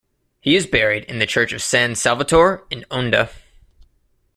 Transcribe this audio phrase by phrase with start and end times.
[0.39, 3.31] He is buried in the church of San Salvatore in Onda.